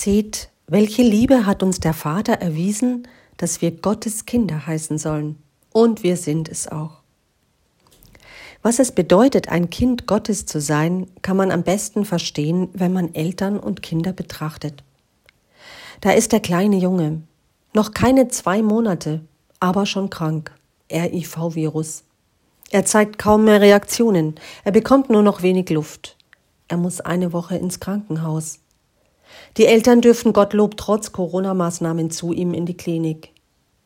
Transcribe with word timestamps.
Seht, 0.00 0.48
welche 0.66 1.02
Liebe 1.02 1.44
hat 1.44 1.62
uns 1.62 1.78
der 1.78 1.92
Vater 1.92 2.32
erwiesen, 2.32 3.06
dass 3.36 3.60
wir 3.60 3.70
Gottes 3.70 4.24
Kinder 4.24 4.66
heißen 4.66 4.96
sollen. 4.96 5.36
Und 5.74 6.02
wir 6.02 6.16
sind 6.16 6.48
es 6.48 6.68
auch. 6.68 7.02
Was 8.62 8.78
es 8.78 8.92
bedeutet, 8.92 9.50
ein 9.50 9.68
Kind 9.68 10.06
Gottes 10.06 10.46
zu 10.46 10.58
sein, 10.58 11.06
kann 11.20 11.36
man 11.36 11.50
am 11.50 11.64
besten 11.64 12.06
verstehen, 12.06 12.70
wenn 12.72 12.94
man 12.94 13.14
Eltern 13.14 13.60
und 13.60 13.82
Kinder 13.82 14.14
betrachtet. 14.14 14.82
Da 16.00 16.12
ist 16.12 16.32
der 16.32 16.40
kleine 16.40 16.76
Junge, 16.78 17.20
noch 17.74 17.92
keine 17.92 18.28
zwei 18.28 18.62
Monate, 18.62 19.20
aber 19.58 19.84
schon 19.84 20.08
krank. 20.08 20.50
RIV-Virus. 20.90 22.04
Er 22.70 22.86
zeigt 22.86 23.18
kaum 23.18 23.44
mehr 23.44 23.60
Reaktionen. 23.60 24.36
Er 24.64 24.72
bekommt 24.72 25.10
nur 25.10 25.22
noch 25.22 25.42
wenig 25.42 25.68
Luft. 25.68 26.16
Er 26.68 26.78
muss 26.78 27.02
eine 27.02 27.34
Woche 27.34 27.58
ins 27.58 27.80
Krankenhaus. 27.80 28.60
Die 29.56 29.66
Eltern 29.66 30.00
dürfen 30.00 30.32
Gottlob 30.32 30.76
trotz 30.76 31.12
Corona-Maßnahmen 31.12 32.10
zu 32.10 32.32
ihm 32.32 32.54
in 32.54 32.66
die 32.66 32.76
Klinik. 32.76 33.32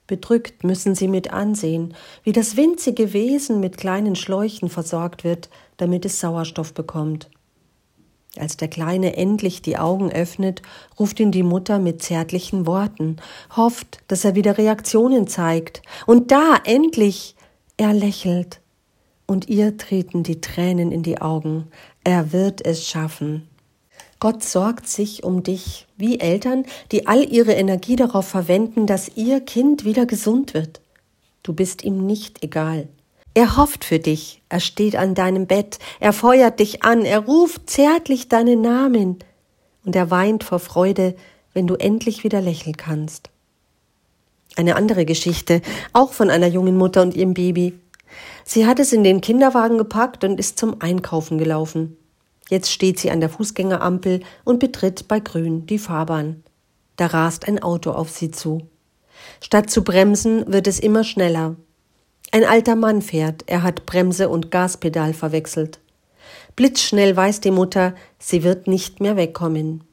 Bedrückt 0.06 0.64
müssen 0.64 0.94
sie 0.94 1.08
mit 1.08 1.32
ansehen, 1.32 1.94
wie 2.22 2.32
das 2.32 2.56
winzige 2.56 3.12
Wesen 3.12 3.60
mit 3.60 3.78
kleinen 3.78 4.16
Schläuchen 4.16 4.68
versorgt 4.68 5.24
wird, 5.24 5.48
damit 5.78 6.04
es 6.04 6.20
Sauerstoff 6.20 6.74
bekommt. 6.74 7.30
Als 8.36 8.56
der 8.56 8.68
Kleine 8.68 9.16
endlich 9.16 9.62
die 9.62 9.78
Augen 9.78 10.10
öffnet, 10.10 10.60
ruft 10.98 11.20
ihn 11.20 11.30
die 11.30 11.44
Mutter 11.44 11.78
mit 11.78 12.02
zärtlichen 12.02 12.66
Worten, 12.66 13.16
hofft, 13.56 14.00
dass 14.08 14.24
er 14.24 14.34
wieder 14.34 14.58
Reaktionen 14.58 15.28
zeigt. 15.28 15.82
Und 16.06 16.32
da 16.32 16.56
endlich, 16.64 17.36
er 17.76 17.92
lächelt. 17.92 18.60
Und 19.26 19.48
ihr 19.48 19.78
treten 19.78 20.22
die 20.22 20.40
Tränen 20.40 20.90
in 20.92 21.02
die 21.02 21.20
Augen. 21.20 21.68
Er 22.02 22.32
wird 22.32 22.64
es 22.64 22.86
schaffen. 22.86 23.48
Gott 24.24 24.42
sorgt 24.42 24.88
sich 24.88 25.22
um 25.22 25.42
dich, 25.42 25.86
wie 25.98 26.18
Eltern, 26.18 26.64
die 26.92 27.06
all 27.06 27.30
ihre 27.30 27.52
Energie 27.52 27.94
darauf 27.94 28.26
verwenden, 28.26 28.86
dass 28.86 29.18
ihr 29.18 29.42
Kind 29.42 29.84
wieder 29.84 30.06
gesund 30.06 30.54
wird. 30.54 30.80
Du 31.42 31.52
bist 31.52 31.84
ihm 31.84 32.06
nicht 32.06 32.42
egal. 32.42 32.88
Er 33.34 33.58
hofft 33.58 33.84
für 33.84 33.98
dich, 33.98 34.40
er 34.48 34.60
steht 34.60 34.96
an 34.96 35.14
deinem 35.14 35.46
Bett, 35.46 35.78
er 36.00 36.14
feuert 36.14 36.58
dich 36.58 36.84
an, 36.84 37.04
er 37.04 37.18
ruft 37.18 37.68
zärtlich 37.68 38.30
deinen 38.30 38.62
Namen, 38.62 39.18
und 39.84 39.94
er 39.94 40.10
weint 40.10 40.42
vor 40.42 40.58
Freude, 40.58 41.16
wenn 41.52 41.66
du 41.66 41.74
endlich 41.74 42.24
wieder 42.24 42.40
lächeln 42.40 42.78
kannst. 42.78 43.28
Eine 44.56 44.76
andere 44.76 45.04
Geschichte, 45.04 45.60
auch 45.92 46.14
von 46.14 46.30
einer 46.30 46.46
jungen 46.46 46.78
Mutter 46.78 47.02
und 47.02 47.14
ihrem 47.14 47.34
Baby. 47.34 47.78
Sie 48.42 48.64
hat 48.64 48.78
es 48.78 48.94
in 48.94 49.04
den 49.04 49.20
Kinderwagen 49.20 49.76
gepackt 49.76 50.24
und 50.24 50.40
ist 50.40 50.58
zum 50.58 50.80
Einkaufen 50.80 51.36
gelaufen. 51.36 51.98
Jetzt 52.50 52.70
steht 52.70 52.98
sie 52.98 53.10
an 53.10 53.20
der 53.20 53.30
Fußgängerampel 53.30 54.20
und 54.44 54.60
betritt 54.60 55.08
bei 55.08 55.20
Grün 55.20 55.66
die 55.66 55.78
Fahrbahn. 55.78 56.42
Da 56.96 57.06
rast 57.06 57.48
ein 57.48 57.62
Auto 57.62 57.90
auf 57.90 58.10
sie 58.10 58.30
zu. 58.30 58.68
Statt 59.40 59.70
zu 59.70 59.82
bremsen, 59.82 60.52
wird 60.52 60.66
es 60.66 60.78
immer 60.78 61.04
schneller. 61.04 61.56
Ein 62.32 62.44
alter 62.44 62.76
Mann 62.76 63.00
fährt, 63.00 63.44
er 63.46 63.62
hat 63.62 63.86
Bremse 63.86 64.28
und 64.28 64.50
Gaspedal 64.50 65.14
verwechselt. 65.14 65.78
Blitzschnell 66.56 67.16
weiß 67.16 67.40
die 67.40 67.50
Mutter, 67.50 67.94
sie 68.18 68.42
wird 68.42 68.66
nicht 68.66 69.00
mehr 69.00 69.16
wegkommen. 69.16 69.84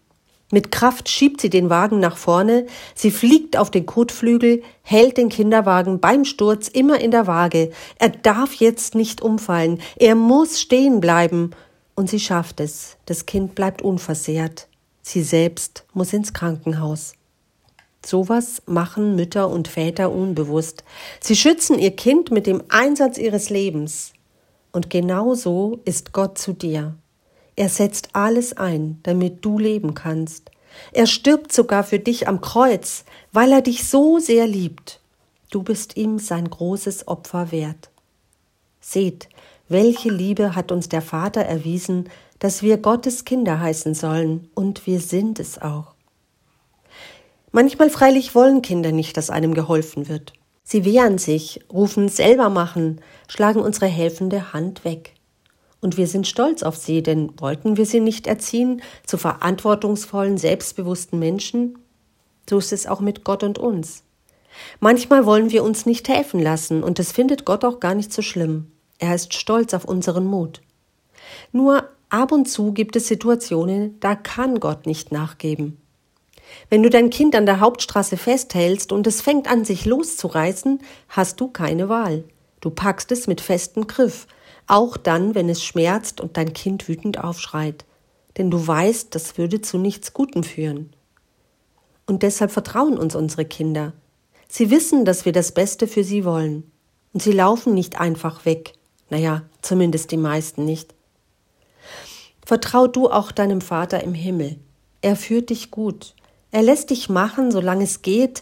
Mit 0.52 0.72
Kraft 0.72 1.08
schiebt 1.08 1.40
sie 1.40 1.50
den 1.50 1.70
Wagen 1.70 2.00
nach 2.00 2.18
vorne, 2.18 2.66
sie 2.94 3.10
fliegt 3.10 3.58
auf 3.58 3.72
den 3.72 3.86
Kotflügel, 3.86 4.64
hält 4.82 5.18
den 5.18 5.30
Kinderwagen 5.30 6.02
beim 6.02 6.26
Sturz 6.26 6.68
immer 6.68 7.00
in 7.00 7.12
der 7.12 7.26
Waage. 7.26 7.72
Er 8.00 8.10
darf 8.10 8.54
jetzt 8.56 8.94
nicht 8.94 9.22
umfallen, 9.22 9.80
er 9.96 10.16
muss 10.16 10.60
stehen 10.60 11.00
bleiben, 11.00 11.52
und 11.96 12.10
sie 12.10 12.20
schafft 12.20 12.60
es. 12.60 12.98
Das 13.06 13.26
Kind 13.26 13.56
bleibt 13.56 13.82
unversehrt. 13.82 14.68
Sie 15.02 15.24
selbst 15.24 15.86
muss 15.94 16.14
ins 16.14 16.34
Krankenhaus. 16.34 17.14
Sowas 18.06 18.64
machen 18.66 19.16
Mütter 19.16 19.50
und 19.50 19.68
Väter 19.68 20.12
unbewusst. 20.12 20.84
Sie 21.20 21.36
schützen 21.36 21.78
ihr 21.78 21.96
Kind 21.96 22.32
mit 22.32 22.48
dem 22.48 22.64
Einsatz 22.70 23.18
ihres 23.18 23.50
Lebens. 23.50 24.14
Und 24.72 24.90
genau 24.90 25.36
so 25.36 25.80
ist 25.86 26.14
Gott 26.14 26.38
zu 26.38 26.54
dir. 26.54 26.96
Er 27.56 27.70
setzt 27.70 28.10
alles 28.14 28.54
ein, 28.58 29.00
damit 29.04 29.46
du 29.46 29.60
leben 29.60 29.94
kannst. 29.94 30.50
Er 30.94 31.06
stirbt 31.06 31.52
sogar 31.52 31.84
für 31.84 32.00
dich 32.00 32.28
am 32.28 32.42
Kreuz, 32.42 33.04
weil 33.32 33.52
er 33.52 33.62
dich 33.62 33.88
so 33.88 34.20
sehr 34.20 34.48
liebt. 34.48 35.00
Du 35.52 35.64
bist 35.64 35.98
ihm 35.98 36.18
sein 36.18 36.50
großes 36.50 37.08
Opfer 37.08 37.52
wert. 37.52 37.90
Seht, 38.80 39.28
welche 39.72 40.10
Liebe 40.10 40.56
hat 40.56 40.72
uns 40.72 40.90
der 40.90 41.02
Vater 41.02 41.42
erwiesen, 41.42 42.10
dass 42.40 42.62
wir 42.62 42.78
Gottes 42.78 43.26
Kinder 43.26 43.60
heißen 43.60 43.94
sollen, 43.94 44.50
und 44.56 44.88
wir 44.88 45.00
sind 45.00 45.40
es 45.40 45.62
auch. 45.62 45.94
Manchmal 47.52 47.90
freilich 47.90 48.34
wollen 48.34 48.62
Kinder 48.62 48.92
nicht, 48.92 49.18
dass 49.18 49.30
einem 49.30 49.54
geholfen 49.54 50.08
wird. 50.08 50.34
Sie 50.64 50.86
wehren 50.86 51.18
sich, 51.18 51.60
rufen 51.72 52.08
selber 52.08 52.50
machen, 52.50 53.02
schlagen 53.28 53.60
unsere 53.60 53.88
helfende 53.88 54.54
Hand 54.54 54.86
weg. 54.86 55.16
Und 55.82 55.98
wir 55.98 56.08
sind 56.08 56.28
stolz 56.28 56.64
auf 56.64 56.78
sie, 56.78 57.04
denn 57.04 57.34
wollten 57.40 57.76
wir 57.76 57.86
sie 57.86 58.00
nicht 58.00 58.28
erziehen 58.28 58.82
zu 59.06 59.18
verantwortungsvollen, 59.18 60.38
selbstbewussten 60.38 61.20
Menschen? 61.20 61.78
So 62.50 62.60
ist 62.60 62.72
es 62.72 62.88
auch 62.88 63.02
mit 63.02 63.24
Gott 63.24 63.44
und 63.44 63.60
uns. 63.60 64.04
Manchmal 64.80 65.26
wollen 65.26 65.52
wir 65.52 65.64
uns 65.64 65.86
nicht 65.86 66.08
helfen 66.08 66.40
lassen, 66.40 66.84
und 66.84 67.00
das 67.00 67.12
findet 67.12 67.46
Gott 67.46 67.66
auch 67.66 67.80
gar 67.80 67.96
nicht 67.96 68.14
so 68.14 68.22
schlimm. 68.22 68.71
Er 69.02 69.16
ist 69.16 69.34
stolz 69.34 69.74
auf 69.74 69.84
unseren 69.84 70.26
Mut. 70.28 70.62
Nur 71.52 71.90
ab 72.10 72.32
und 72.32 72.48
zu 72.48 72.72
gibt 72.72 72.96
es 72.96 73.08
Situationen, 73.08 74.00
da 74.00 74.14
kann 74.16 74.60
Gott 74.60 74.86
nicht 74.86 75.12
nachgeben. 75.12 75.82
Wenn 76.70 76.84
du 76.84 76.90
dein 76.90 77.10
Kind 77.10 77.36
an 77.36 77.48
der 77.48 77.62
Hauptstraße 77.62 78.16
festhältst 78.16 78.92
und 78.92 79.08
es 79.08 79.22
fängt 79.22 79.50
an, 79.50 79.66
sich 79.66 79.86
loszureißen, 79.86 80.82
hast 81.10 81.42
du 81.42 81.48
keine 81.48 81.90
Wahl. 81.90 82.26
Du 82.60 82.70
packst 82.70 83.12
es 83.12 83.26
mit 83.26 83.42
festem 83.42 83.88
Griff, 83.88 84.28
auch 84.68 84.98
dann, 84.98 85.34
wenn 85.34 85.50
es 85.50 85.64
schmerzt 85.64 86.22
und 86.22 86.38
dein 86.38 86.54
Kind 86.54 86.88
wütend 86.88 87.24
aufschreit. 87.24 87.86
Denn 88.38 88.52
du 88.52 88.68
weißt, 88.68 89.16
das 89.16 89.40
würde 89.40 89.62
zu 89.62 89.80
nichts 89.80 90.14
Gutem 90.14 90.44
führen. 90.44 90.94
Und 92.06 92.22
deshalb 92.22 92.52
vertrauen 92.52 93.00
uns 93.00 93.16
unsere 93.16 93.46
Kinder. 93.46 93.94
Sie 94.48 94.70
wissen, 94.70 95.06
dass 95.06 95.26
wir 95.26 95.32
das 95.32 95.54
Beste 95.54 95.88
für 95.88 96.04
sie 96.04 96.24
wollen. 96.24 96.72
Und 97.14 97.24
sie 97.24 97.32
laufen 97.32 97.74
nicht 97.74 98.00
einfach 98.00 98.46
weg, 98.46 98.74
naja, 99.12 99.44
zumindest 99.62 100.10
die 100.12 100.18
meisten 100.18 100.66
nicht. 100.66 100.96
Vertrau 102.44 102.88
du 102.88 103.12
auch 103.12 103.32
deinem 103.32 103.62
Vater 103.62 104.02
im 104.04 104.14
Himmel. 104.14 104.58
Er 105.02 105.16
führt 105.16 105.50
dich 105.52 105.70
gut. 105.70 106.16
Er 106.52 106.64
lässt 106.64 106.90
dich 106.90 107.10
machen, 107.10 107.52
solange 107.52 107.84
es 107.84 108.02
geht, 108.02 108.42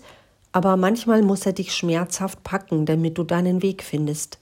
aber 0.52 0.78
manchmal 0.78 1.24
muss 1.24 1.46
er 1.46 1.54
dich 1.54 1.74
schmerzhaft 1.74 2.44
packen, 2.44 2.86
damit 2.86 3.18
du 3.18 3.24
deinen 3.24 3.62
Weg 3.62 3.84
findest. 3.84 4.38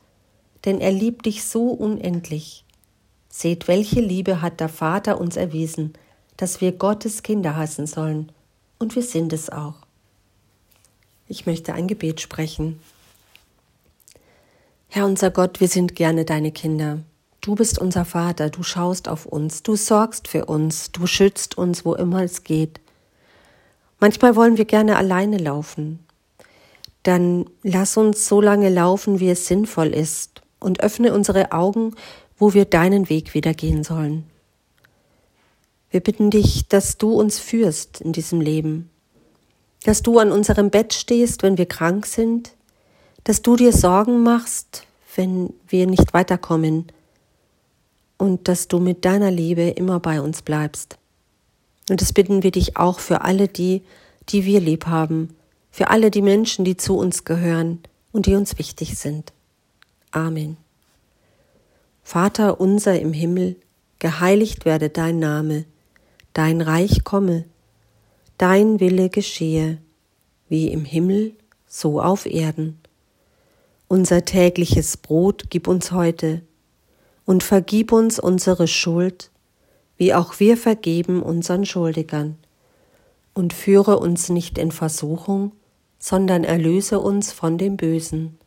Denn 0.65 0.81
er 0.81 0.91
liebt 0.91 1.25
dich 1.25 1.45
so 1.45 1.69
unendlich. 1.69 2.65
Seht, 3.29 3.67
welche 3.67 4.01
Liebe 4.01 4.41
hat 4.41 4.59
der 4.59 4.69
Vater 4.69 5.21
uns 5.21 5.38
erwiesen, 5.38 5.94
dass 6.35 6.59
wir 6.59 6.73
Gottes 6.73 7.23
Kinder 7.23 7.55
heißen 7.55 7.88
sollen. 7.88 8.31
Und 8.79 8.95
wir 8.95 9.03
sind 9.03 9.31
es 9.31 9.49
auch. 9.49 9.75
Ich 11.27 11.45
möchte 11.45 11.73
ein 11.73 11.88
Gebet 11.88 12.19
sprechen. 12.19 12.79
Herr 14.97 15.06
unser 15.06 15.30
Gott, 15.30 15.59
wir 15.59 15.68
sind 15.68 15.94
gerne 15.94 16.25
deine 16.25 16.52
Kinder. 16.52 16.97
Du 17.41 17.53
bist 17.53 17.78
unser 17.78 18.03
Vater, 18.03 18.50
du 18.50 18.63
schaust 18.63 19.08
auf 19.08 19.28
uns, 19.28 19.62
du 19.62 19.75
sorgst 19.75 20.28
für 20.28 20.46
uns, 20.46 20.91
du 20.91 21.06
schützt 21.06 21.56
uns, 21.56 21.85
wo 21.85 21.94
immer 21.94 22.24
es 22.24 22.44
geht. 22.44 22.80
Manchmal 24.00 24.36
wollen 24.36 24.57
wir 24.57 24.66
gerne 24.66 24.97
alleine 24.97 25.38
laufen. 25.38 26.00
Dann 27.03 27.46
lass 27.62 27.96
uns 27.96 28.28
so 28.28 28.41
lange 28.41 28.69
laufen, 28.69 29.19
wie 29.19 29.30
es 29.30 29.46
sinnvoll 29.46 29.90
ist, 29.90 30.41
und 30.59 30.80
öffne 30.80 31.13
unsere 31.13 31.52
Augen, 31.52 31.94
wo 32.40 32.56
wir 32.56 32.66
deinen 32.66 33.07
Weg 33.07 33.36
wieder 33.36 33.53
gehen 33.53 33.84
sollen. 33.84 34.24
Wir 35.91 36.00
bitten 36.00 36.31
dich, 36.31 36.69
dass 36.69 36.97
du 36.97 37.12
uns 37.12 37.38
führst 37.38 38.02
in 38.02 38.13
diesem 38.13 38.41
Leben, 38.41 38.89
dass 39.83 40.01
du 40.01 40.18
an 40.18 40.31
unserem 40.31 40.71
Bett 40.71 40.95
stehst, 40.95 41.44
wenn 41.44 41.60
wir 41.60 41.68
krank 41.68 42.07
sind, 42.07 42.54
dass 43.25 43.44
du 43.44 43.56
dir 43.57 43.74
Sorgen 43.74 44.24
machst, 44.24 44.87
wenn 45.18 45.54
wir 45.68 45.88
nicht 45.88 46.14
weiterkommen 46.14 46.88
und 48.18 48.48
dass 48.48 48.68
du 48.68 48.80
mit 48.80 49.06
deiner 49.06 49.31
Liebe 49.31 49.64
immer 49.64 50.00
bei 50.00 50.22
uns 50.22 50.42
bleibst. 50.42 50.98
Und 51.90 52.02
das 52.02 52.14
bitten 52.14 52.44
wir 52.44 52.52
dich 52.52 52.78
auch 52.78 53.00
für 53.00 53.22
alle 53.22 53.48
die, 53.48 53.84
die 54.30 54.46
wir 54.46 54.60
lieb 54.60 54.88
haben, 54.88 55.36
für 55.72 55.90
alle 55.90 56.12
die 56.12 56.22
Menschen, 56.22 56.66
die 56.66 56.78
zu 56.78 56.98
uns 56.98 57.24
gehören 57.24 57.80
und 58.12 58.25
die 58.25 58.36
uns 58.36 58.58
wichtig 58.58 58.98
sind. 58.98 59.34
Amen. 60.12 60.58
Vater 62.04 62.60
unser 62.60 63.00
im 63.00 63.14
Himmel, 63.14 63.58
geheiligt 64.00 64.66
werde 64.66 64.90
dein 64.90 65.19
Name, 65.19 65.66
dein 66.34 66.62
Reich 66.62 67.04
komme, 67.04 67.46
dein 68.38 68.80
Wille 68.80 69.10
geschehe, 69.10 69.80
wie 70.50 70.72
im 70.72 70.86
Himmel, 70.86 71.34
so 71.68 72.02
auf 72.02 72.25
Erden. 72.25 72.80
Unser 73.89 74.25
tägliches 74.25 74.98
Brot 74.98 75.45
gib 75.50 75.68
uns 75.68 75.92
heute 75.92 76.42
und 77.25 77.44
vergib 77.44 77.92
uns 77.92 78.19
unsere 78.19 78.68
Schuld, 78.68 79.31
wie 79.95 80.13
auch 80.13 80.39
wir 80.39 80.57
vergeben 80.57 81.24
unseren 81.24 81.66
Schuldigern. 81.66 82.38
und 83.38 83.54
führe 83.54 84.00
uns 84.00 84.30
nicht 84.30 84.57
in 84.57 84.72
Versuchung, 84.72 85.51
sondern 86.00 86.44
erlöse 86.44 87.00
uns 87.00 87.31
von 87.31 87.60
dem 87.60 87.78
Bösen. 87.78 88.39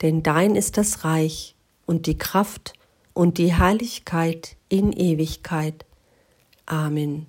Denn 0.00 0.22
dein 0.22 0.54
ist 0.54 0.78
das 0.78 1.04
Reich 1.04 1.56
und 1.86 2.06
die 2.06 2.16
Kraft 2.16 2.74
und 3.14 3.38
die 3.38 3.52
Herrlichkeit 3.52 4.54
in 4.68 4.92
Ewigkeit. 4.92 5.84
Amen. 6.66 7.26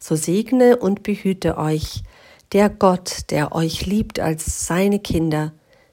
So 0.00 0.16
segne 0.16 0.76
und 0.76 1.04
behüte 1.04 1.56
euch 1.56 2.02
der 2.50 2.68
Gott, 2.68 3.30
der 3.30 3.52
euch 3.52 3.86
liebt 3.86 4.18
als 4.18 4.66
seine 4.66 4.98
Kinder, 4.98 5.52